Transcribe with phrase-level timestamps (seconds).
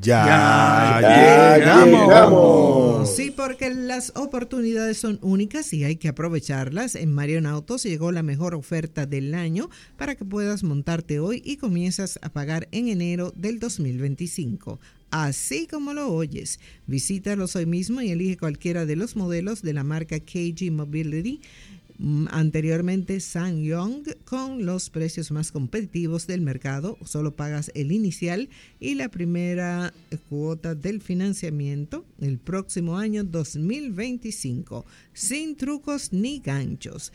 [0.00, 1.00] Ya,
[1.58, 3.14] llegamos.
[3.14, 6.94] Sí, porque las oportunidades son únicas y hay que aprovecharlas.
[6.94, 11.56] En Marion Autos llegó la mejor oferta del año para que puedas montarte hoy y
[11.56, 14.78] comienzas a pagar en enero del 2025.
[15.10, 19.82] Así como lo oyes, visítalos hoy mismo y elige cualquiera de los modelos de la
[19.82, 21.40] marca KG Mobility
[22.00, 26.96] Mm, anteriormente Young con los precios más competitivos del mercado.
[27.04, 28.48] Solo pagas el inicial
[28.78, 29.92] y la primera
[30.28, 37.12] cuota del financiamiento el próximo año 2025, sin trucos ni ganchos.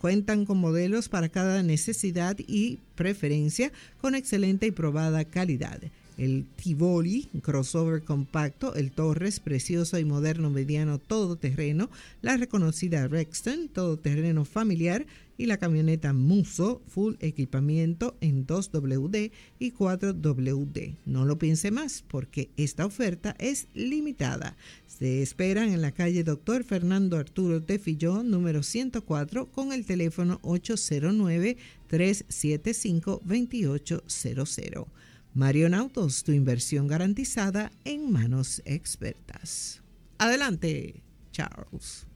[0.00, 5.80] cuentan con modelos para cada necesidad y preferencia con excelente y probada calidad
[6.18, 14.44] el Tivoli crossover compacto, el Torres precioso y moderno mediano todoterreno, la reconocida Rexton todoterreno
[14.44, 15.06] familiar
[15.38, 19.30] y la camioneta Muso full equipamiento en 2WD
[19.60, 20.96] y 4WD.
[21.06, 24.56] No lo piense más porque esta oferta es limitada.
[24.86, 26.64] Se esperan en la calle Dr.
[26.64, 34.88] Fernando Arturo de Fillón, número 104, con el teléfono 809 375 2800.
[35.34, 39.82] Marion Autos, tu inversión garantizada en manos expertas.
[40.18, 42.06] Adelante, Charles.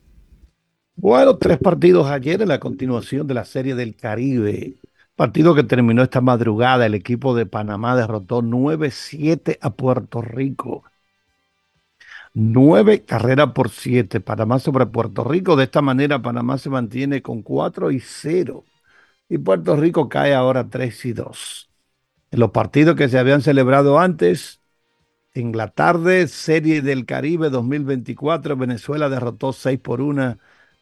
[0.96, 4.76] Bueno, tres partidos ayer en la continuación de la Serie del Caribe.
[5.16, 6.86] Partido que terminó esta madrugada.
[6.86, 10.84] El equipo de Panamá derrotó 9-7 a Puerto Rico.
[12.34, 14.20] Nueve carreras por siete.
[14.20, 15.56] Panamá sobre Puerto Rico.
[15.56, 18.64] De esta manera, Panamá se mantiene con 4 y 0.
[19.28, 21.71] Y Puerto Rico cae ahora 3 y 2 en
[22.32, 24.60] los partidos que se habían celebrado antes.
[25.34, 30.38] En la tarde, Serie del Caribe 2024, Venezuela derrotó 6 por 1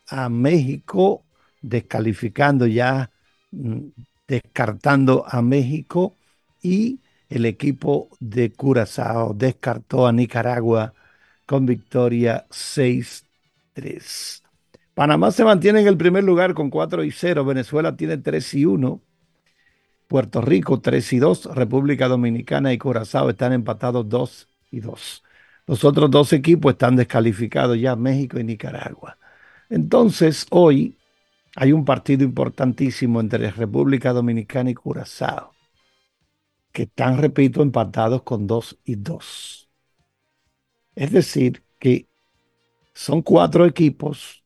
[0.08, 1.25] a México,
[1.62, 3.10] descalificando ya,
[3.52, 3.88] mm,
[4.28, 6.16] descartando a México.
[6.62, 10.94] Y el equipo de Curazao descartó a Nicaragua
[11.46, 14.42] con victoria 6-3.
[14.94, 17.44] Panamá se mantiene en el primer lugar con 4 y 0.
[17.44, 19.00] Venezuela tiene 3 y 1.
[20.10, 25.22] Puerto Rico 3 y 2, República Dominicana y Curazao están empatados 2 y 2.
[25.69, 29.19] Los otros dos equipos están descalificados ya, México y Nicaragua.
[29.69, 30.99] Entonces, hoy
[31.54, 35.53] hay un partido importantísimo entre República Dominicana y Curazao,
[36.72, 39.70] que están, repito, empatados con 2 y 2.
[40.97, 42.09] Es decir, que
[42.93, 44.43] son cuatro equipos,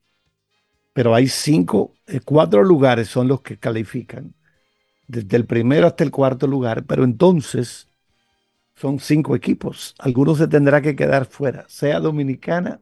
[0.93, 4.35] pero hay cinco, eh, cuatro lugares son los que califican
[5.07, 7.89] desde el primero hasta el cuarto lugar, pero entonces
[8.77, 9.95] son cinco equipos.
[9.99, 12.81] Algunos se tendrá que quedar fuera, sea Dominicana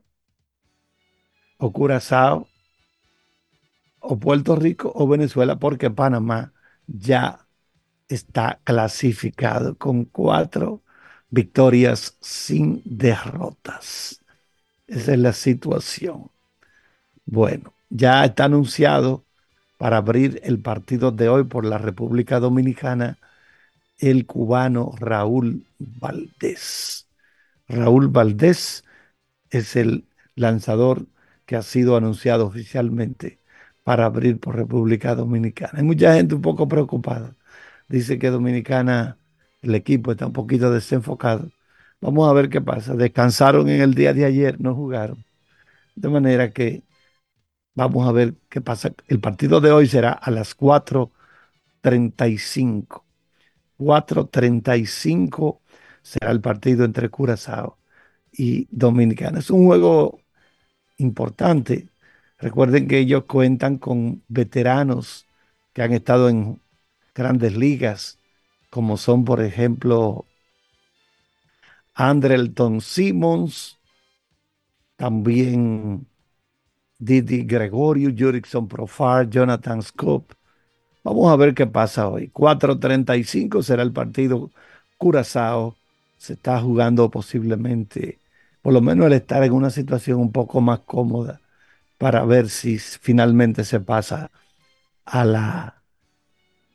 [1.59, 2.47] o Curazao
[4.01, 6.53] o Puerto Rico o Venezuela, porque Panamá
[6.87, 7.47] ya
[8.09, 10.83] está clasificado con cuatro
[11.31, 14.23] victorias sin derrotas.
[14.87, 16.31] Esa es la situación.
[17.25, 19.25] Bueno, ya está anunciado
[19.83, 23.19] para abrir el partido de hoy por la República Dominicana,
[23.99, 27.09] el cubano Raúl Valdés.
[27.67, 28.85] Raúl Valdés
[29.51, 30.05] es el
[30.37, 31.07] lanzador
[31.47, 33.41] que ha sido anunciado oficialmente
[33.83, 35.73] para abrir por República Dominicana.
[35.81, 37.35] Hay mucha gente un poco preocupada.
[37.89, 39.19] Dice que Dominicana,
[39.63, 41.51] el equipo está un poquito desenfocado.
[42.01, 42.95] Vamos a ver qué pasa.
[42.95, 45.25] Descansaron en el día de ayer, no jugaron.
[45.97, 46.85] De manera que
[47.75, 48.93] Vamos a ver qué pasa.
[49.09, 53.05] El partido de hoy será a las 4.35.
[53.79, 55.61] 4.35
[56.03, 57.79] será el partido entre Curazao
[58.33, 59.41] y Dominicana.
[59.41, 60.21] Es un juego
[60.99, 61.89] importante.
[62.39, 65.27] Recuerden que ellos cuentan con veteranos
[65.73, 66.61] que han estado en
[67.15, 68.19] grandes ligas,
[68.71, 70.27] como son, por ejemplo,
[71.95, 73.79] Andrelton Simmons,
[74.97, 76.07] también
[77.03, 80.35] Didi Gregorio, Jurickson Profar, Jonathan Scoop.
[81.03, 82.31] Vamos a ver qué pasa hoy.
[82.33, 84.53] 4.35 será el partido
[84.99, 85.75] Curazao.
[86.17, 88.21] Se está jugando posiblemente,
[88.63, 91.41] por lo menos el estar en una situación un poco más cómoda
[91.99, 94.31] para ver si finalmente se pasa
[95.05, 95.83] a la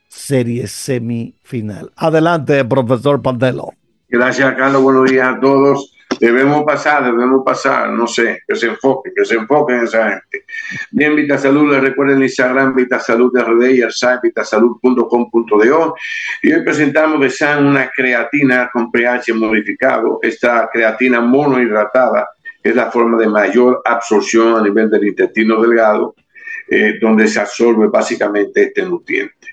[0.10, 1.94] serie semifinal.
[1.96, 3.70] Adelante, profesor Pandelo.
[4.10, 4.82] Gracias, Carlos.
[4.82, 5.97] Buenos días a todos.
[6.20, 10.46] Debemos pasar, debemos pasar, no sé, que se enfoquen, que se enfoquen en esa gente.
[10.92, 15.96] Bien, Vitasalud, les recuerden Instagram Vitasalud RD y el site vitasalud.com.do.
[16.42, 22.30] Y hoy presentamos de San una creatina con pH modificado, esta creatina monohidratada,
[22.64, 26.16] es la forma de mayor absorción a nivel del intestino delgado,
[26.70, 29.48] eh, donde se absorbe básicamente este nutriente.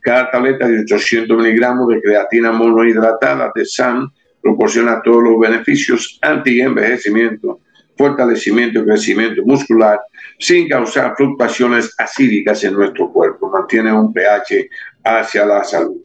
[0.00, 4.10] Cada tableta de 800 miligramos de creatina monohidratada de SAN
[4.48, 7.60] proporciona todos los beneficios anti-envejecimiento,
[7.98, 10.00] fortalecimiento y crecimiento muscular
[10.38, 13.50] sin causar fluctuaciones acídicas en nuestro cuerpo.
[13.50, 14.70] Mantiene un pH
[15.04, 15.98] hacia la salud.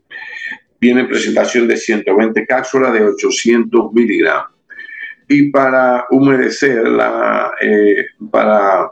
[0.80, 4.52] Viene en presentación de 120 cápsulas de 800 miligramos.
[5.30, 8.92] Y para humedecer la, eh, para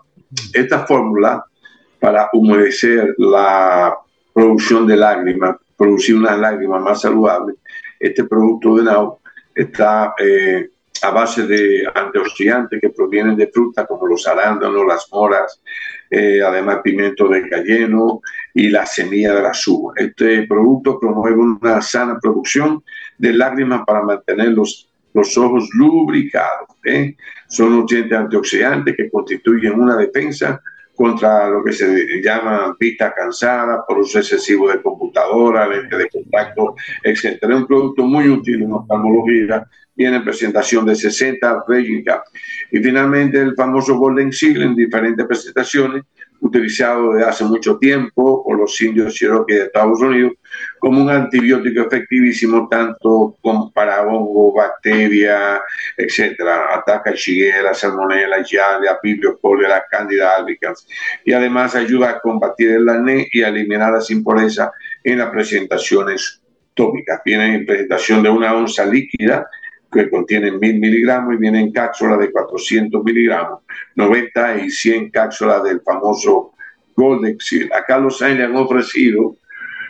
[0.53, 1.43] esta fórmula,
[1.99, 3.93] para humedecer la
[4.33, 7.57] producción de lágrimas, producir unas lágrimas más saludables,
[7.99, 9.20] este producto de Now
[9.55, 10.69] está eh,
[11.01, 15.61] a base de antioxidantes que provienen de frutas como los arándanos, las moras,
[16.09, 18.21] eh, además pimiento de cayeno
[18.53, 19.93] y la semilla de la suba.
[19.95, 22.83] Este producto promueve una sana producción
[23.17, 26.67] de lágrimas para mantener los, los ojos lubricados.
[26.85, 27.15] ¿eh?
[27.47, 30.61] Son nutrientes antioxidantes que constituyen una defensa
[30.95, 36.75] contra lo que se llama vista cansada por uso excesivo de computadora, lente de contacto,
[37.03, 37.39] etc.
[37.41, 39.65] Es un producto muy útil en oftalmología,
[39.95, 42.21] viene en presentación de 60 régicas.
[42.71, 46.03] Y finalmente el famoso Golden Seal en diferentes presentaciones,
[46.41, 50.33] utilizado desde hace mucho tiempo por los indios Cherokee de Estados Unidos
[50.79, 55.61] como un antibiótico efectivísimo tanto con para hongo, bacteria,
[55.95, 56.75] etcétera.
[56.75, 60.87] Ataca Shigella, Salmonella, Giardia, Pibrio, Cólera, Candida albicans
[61.23, 64.71] y además ayuda a combatir el acné y a eliminar las impurezas
[65.03, 66.41] en las presentaciones
[66.73, 67.21] tópicas.
[67.23, 69.47] Viene en presentación de una onza líquida
[69.91, 73.59] que contienen 1000 miligramos y vienen cápsulas de 400 miligramos,
[73.95, 76.53] 90 y 100 cápsulas del famoso
[76.95, 77.69] Golden Seal.
[77.73, 79.35] Acá los Sainz le han ofrecido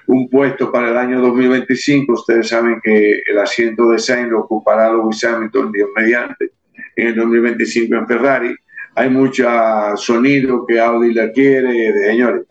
[0.07, 2.13] un puesto para el año 2025.
[2.13, 6.51] Ustedes saben que el asiento de Sainz lo ocupará Lewis Hamilton, mediante,
[6.95, 8.55] en el 2025 en Ferrari
[8.95, 9.47] hay mucho
[9.95, 12.43] sonido que Audi le quiere, señores.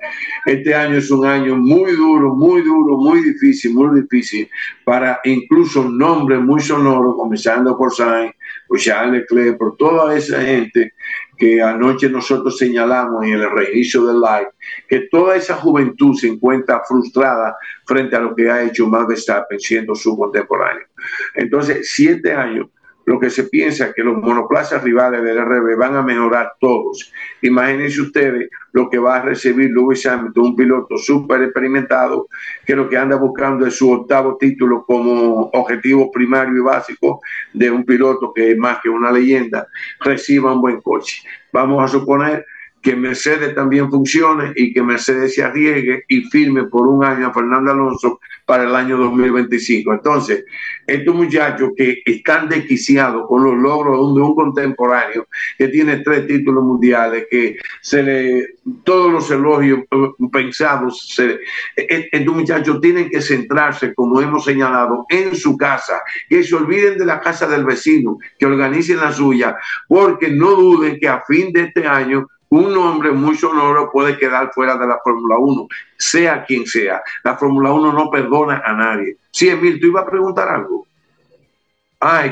[0.46, 4.48] Este año es un año muy duro, muy duro, muy difícil, muy difícil
[4.84, 8.32] para incluso nombres muy sonoros, comenzando por Sainz,
[8.66, 10.94] por Charles Leclerc, por toda esa gente
[11.36, 14.50] que anoche nosotros señalamos en el reinicio del live,
[14.88, 17.56] que toda esa juventud se encuentra frustrada
[17.86, 20.86] frente a lo que ha hecho Max Verstappen siendo su contemporáneo.
[21.34, 22.66] Entonces, siete años
[23.10, 27.12] lo que se piensa que los monoplazas rivales del RB van a mejorar todos.
[27.42, 32.28] Imagínense ustedes lo que va a recibir Lewis Hamilton, un piloto súper experimentado,
[32.64, 37.20] que lo que anda buscando es su octavo título como objetivo primario y básico
[37.52, 39.66] de un piloto que es más que una leyenda,
[39.98, 41.24] reciba un buen coche.
[41.52, 42.46] Vamos a suponer
[42.82, 47.34] que Mercedes también funcione y que Mercedes se arriesgue y firme por un año a
[47.34, 49.92] Fernando Alonso para el año 2025.
[49.92, 50.44] Entonces,
[50.86, 56.64] estos muchachos que están desquiciados con los logros de un contemporáneo que tiene tres títulos
[56.64, 61.38] mundiales, que se le, todos los elogios eh, pensados, se,
[61.76, 66.98] eh, estos muchachos tienen que centrarse, como hemos señalado, en su casa, que se olviden
[66.98, 69.56] de la casa del vecino, que organicen la suya,
[69.86, 74.52] porque no duden que a fin de este año un hombre muy sonoro puede quedar
[74.52, 77.02] fuera de la Fórmula 1, sea quien sea.
[77.24, 79.16] La Fórmula 1 no perdona a nadie.
[79.30, 80.86] Sí, Emil, tú ibas a preguntar algo.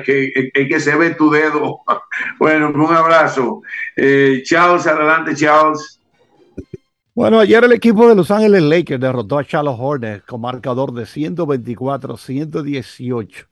[0.04, 1.80] Que, es que se ve tu dedo.
[2.38, 3.62] Bueno, un abrazo.
[3.94, 6.00] Eh, Charles, adelante, Charles.
[7.14, 11.02] Bueno, ayer el equipo de Los Ángeles Lakers derrotó a Charles Hornets con marcador de
[11.02, 13.46] 124-118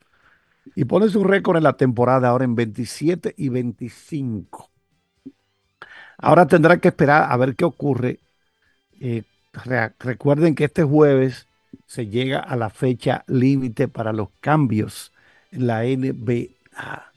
[0.75, 4.71] y pone su récord en la temporada ahora en 27 y 25.
[6.17, 8.19] Ahora tendrán que esperar a ver qué ocurre.
[8.99, 9.23] Eh,
[9.99, 11.47] recuerden que este jueves
[11.85, 15.13] se llega a la fecha límite para los cambios
[15.51, 17.11] en la NBA.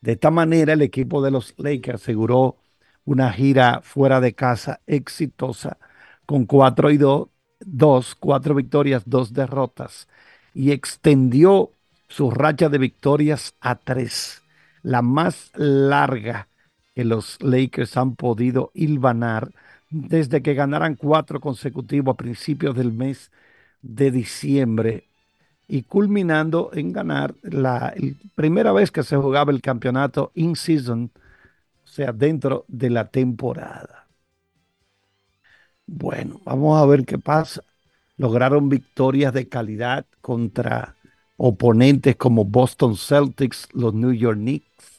[0.00, 2.56] De esta manera, el equipo de los Lakers aseguró
[3.04, 5.78] una gira fuera de casa exitosa
[6.26, 7.28] con 4 y 2,
[7.64, 10.08] dos, cuatro victorias, dos derrotas
[10.54, 11.70] y extendió
[12.08, 14.42] su racha de victorias a tres,
[14.82, 16.48] la más larga
[16.94, 19.52] que los Lakers han podido hilvanar
[19.90, 23.30] desde que ganaran cuatro consecutivos a principios del mes
[23.82, 25.04] de diciembre
[25.68, 27.94] y culminando en ganar la
[28.34, 31.10] primera vez que se jugaba el campeonato in season,
[31.84, 34.06] o sea, dentro de la temporada.
[35.86, 37.62] Bueno, vamos a ver qué pasa.
[38.16, 40.96] Lograron victorias de calidad contra
[41.36, 44.91] oponentes como Boston Celtics, los New York Knicks.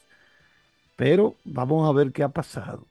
[0.95, 2.87] Pero vamos a ver qué ha pasado.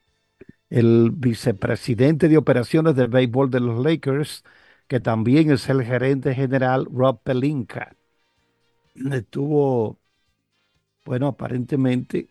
[0.71, 4.45] El vicepresidente de operaciones de béisbol de los Lakers,
[4.89, 7.97] que también es el gerente general, Rob Pelinka,
[9.13, 9.99] estuvo,
[11.05, 12.29] bueno, aparentemente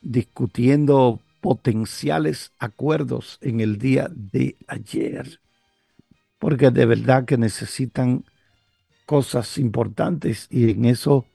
[0.00, 5.40] discutiendo potenciales acuerdos en el día de ayer,
[6.38, 8.24] porque de verdad que necesitan
[9.06, 11.26] cosas importantes y en eso,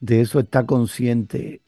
[0.00, 1.62] de eso está consciente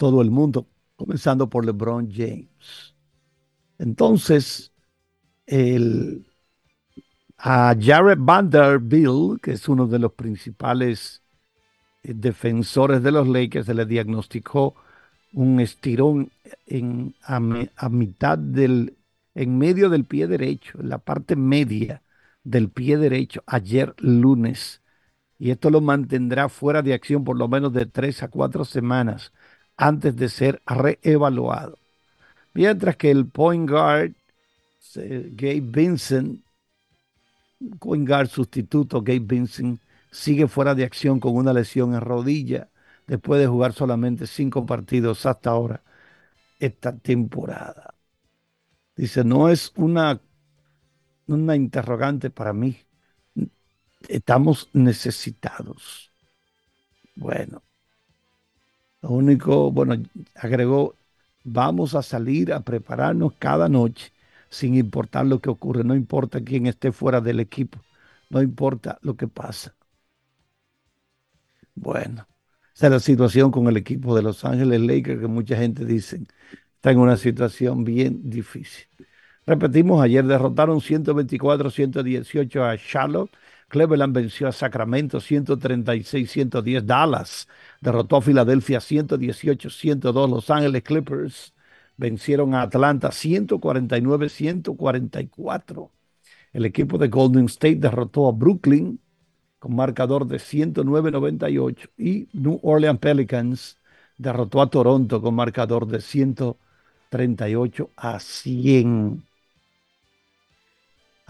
[0.00, 0.66] todo el mundo,
[0.96, 2.96] comenzando por LeBron James.
[3.78, 4.72] Entonces,
[5.44, 6.24] el,
[7.36, 11.22] a Jared Vanderbilt, que es uno de los principales
[12.02, 14.74] eh, defensores de los Lakers, se le diagnosticó
[15.34, 16.30] un estirón
[16.66, 18.96] en, a, mitad del,
[19.34, 22.02] en medio del pie derecho, en la parte media
[22.42, 24.80] del pie derecho, ayer lunes.
[25.38, 29.32] Y esto lo mantendrá fuera de acción por lo menos de tres a cuatro semanas
[29.80, 31.78] antes de ser reevaluado.
[32.52, 34.12] Mientras que el point guard,
[34.94, 36.42] Gabe Vincent,
[37.78, 42.68] point guard sustituto Gabe Vincent, sigue fuera de acción con una lesión en rodilla
[43.06, 45.82] después de jugar solamente cinco partidos hasta ahora
[46.58, 47.94] esta temporada.
[48.96, 50.20] Dice, no es una,
[51.26, 52.76] una interrogante para mí.
[54.08, 56.12] Estamos necesitados.
[57.14, 57.62] Bueno,
[59.02, 59.96] lo único, bueno,
[60.34, 60.96] agregó,
[61.44, 64.12] vamos a salir a prepararnos cada noche
[64.50, 67.78] sin importar lo que ocurre, no importa quién esté fuera del equipo,
[68.30, 69.74] no importa lo que pasa.
[71.74, 72.26] Bueno,
[72.74, 76.22] esa es la situación con el equipo de Los Ángeles Lakers, que mucha gente dice
[76.76, 78.86] está en una situación bien difícil.
[79.46, 83.30] Repetimos, ayer derrotaron 124-118 a Charlotte.
[83.70, 86.82] Cleveland venció a Sacramento 136-110.
[86.82, 87.48] Dallas
[87.80, 90.28] derrotó a Filadelfia 118-102.
[90.28, 91.54] Los Ángeles Clippers
[91.96, 95.90] vencieron a Atlanta 149-144.
[96.52, 99.00] El equipo de Golden State derrotó a Brooklyn
[99.60, 103.78] con marcador de 109-98 y New Orleans Pelicans
[104.18, 109.29] derrotó a Toronto con marcador de 138 a 100.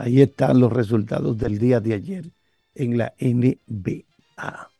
[0.01, 2.31] Ahí están los resultados del día de ayer
[2.75, 4.71] en la NBA.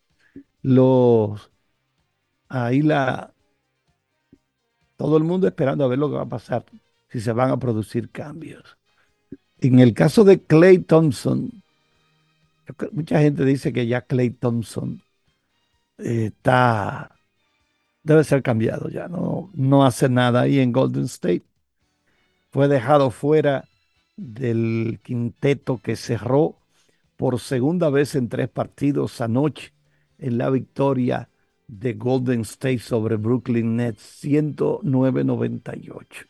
[0.63, 1.51] Los
[2.49, 3.35] ahí la
[4.97, 6.65] todo el mundo esperando a ver lo que va a pasar,
[7.11, 8.79] si se van a producir cambios.
[9.59, 11.51] En el caso de Clay Thompson,
[12.93, 15.03] mucha gente dice que ya Clay Thompson
[15.99, 17.15] eh, está,
[18.03, 21.45] debe ser cambiado ya, no, no hace nada ahí en Golden State.
[22.51, 23.70] Fue dejado fuera
[24.21, 26.57] del quinteto que cerró
[27.17, 29.73] por segunda vez en tres partidos anoche
[30.19, 31.29] en la victoria
[31.67, 36.27] de Golden State sobre Brooklyn Nets 109-98.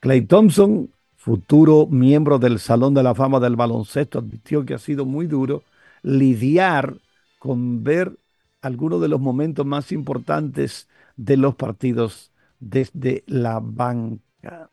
[0.00, 0.90] Clay Thompson
[1.22, 5.62] futuro miembro del Salón de la Fama del Baloncesto, admitió que ha sido muy duro
[6.02, 6.96] lidiar
[7.38, 8.18] con ver
[8.60, 14.71] algunos de los momentos más importantes de los partidos desde la banca.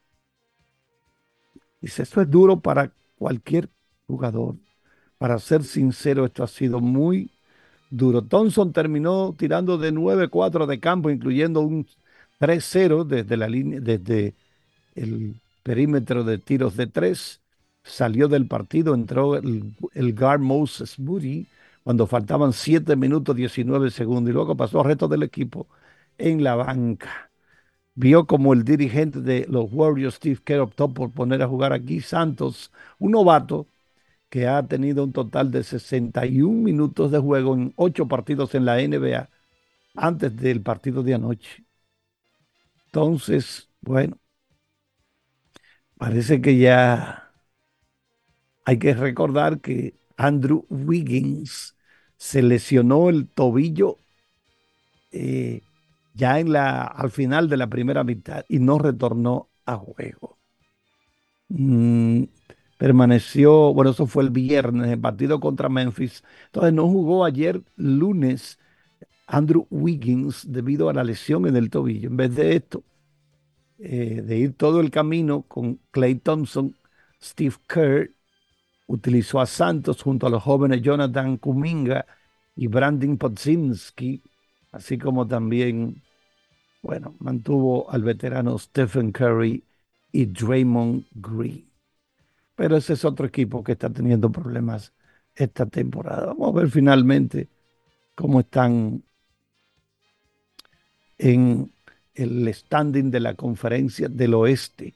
[1.81, 3.69] Dice, esto es duro para cualquier
[4.07, 4.55] jugador.
[5.17, 7.31] Para ser sincero, esto ha sido muy
[7.89, 8.24] duro.
[8.24, 11.88] Thompson terminó tirando de 9-4 de campo, incluyendo un
[12.39, 14.36] 3-0 desde la línea, desde
[14.95, 17.41] el perímetro de tiros de tres.
[17.83, 21.48] Salió del partido, entró el, el guard Moses Moody
[21.83, 25.67] cuando faltaban 7 minutos 19 segundos y luego pasó al resto del equipo
[26.17, 27.31] en la banca.
[28.01, 32.00] Vio como el dirigente de los Warriors, Steve Kerr, optó por poner a jugar aquí
[32.01, 33.68] Santos, un novato
[34.29, 38.82] que ha tenido un total de 61 minutos de juego en 8 partidos en la
[38.82, 39.29] NBA
[39.96, 41.65] antes del partido de anoche.
[42.88, 44.20] Entonces, bueno,
[45.98, 47.32] Parece que ya
[48.65, 51.77] hay que recordar que Andrew Wiggins
[52.18, 54.00] se lesionó el tobillo
[55.12, 55.62] eh,
[56.19, 60.39] ya en la, al final de la primera mitad y no retornó a juego.
[61.49, 62.25] Mm,
[62.77, 66.23] permaneció, bueno, eso fue el viernes, el partido contra Memphis.
[66.47, 68.59] Entonces no jugó ayer lunes
[69.27, 72.09] Andrew Wiggins debido a la lesión en el tobillo.
[72.09, 72.83] En vez de esto,
[73.79, 76.75] eh, de ir todo el camino con Clay Thompson,
[77.21, 78.11] Steve Kerr
[78.88, 82.05] utilizó a Santos junto a los jóvenes Jonathan Kuminga
[82.55, 84.23] y Brandon Podzinski,
[84.71, 86.03] así como también,
[86.81, 89.63] bueno, mantuvo al veterano Stephen Curry
[90.12, 91.69] y Draymond Green.
[92.55, 94.93] Pero ese es otro equipo que está teniendo problemas
[95.36, 96.27] esta temporada.
[96.27, 97.50] Vamos a ver finalmente
[98.15, 99.03] cómo están
[101.17, 101.71] en
[102.15, 104.95] el standing de la conferencia del oeste.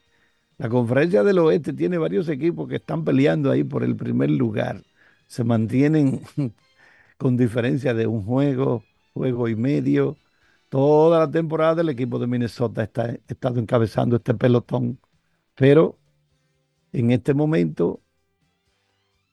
[0.58, 4.82] La conferencia del oeste tiene varios equipos que están peleando ahí por el primer lugar.
[5.26, 6.22] Se mantienen
[7.18, 10.16] con diferencia de un juego, juego y medio.
[10.74, 14.98] Toda la temporada el equipo de Minnesota está, estado encabezando este pelotón.
[15.54, 16.00] Pero
[16.92, 18.02] en este momento,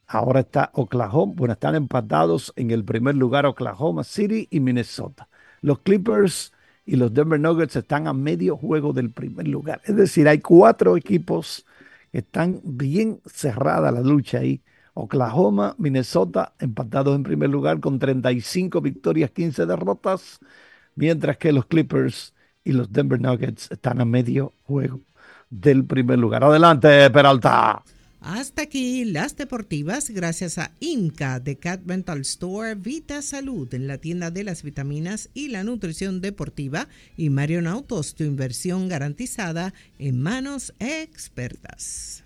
[0.05, 1.33] ahora está Oklahoma.
[1.35, 5.29] Bueno, están empatados en el primer lugar Oklahoma City y Minnesota.
[5.61, 6.53] Los Clippers
[6.85, 9.81] y los Denver Nuggets están a medio juego del primer lugar.
[9.85, 11.65] Es decir, hay cuatro equipos
[12.11, 14.61] que están bien cerrada la lucha ahí.
[14.93, 20.39] Oklahoma, Minnesota empatados en primer lugar con 35 victorias, 15 derrotas,
[20.95, 22.33] mientras que los Clippers
[22.63, 25.01] y los Denver Nuggets están a medio juego
[25.49, 26.43] del primer lugar.
[26.43, 27.83] Adelante, Peralta.
[28.21, 33.97] Hasta aquí las deportivas gracias a Inca de Cat Rental Store, Vita Salud en la
[33.97, 40.21] tienda de las vitaminas y la nutrición deportiva y Marion Autos, tu inversión garantizada en
[40.21, 42.23] manos expertas.